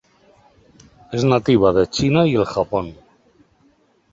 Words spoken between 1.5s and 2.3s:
de China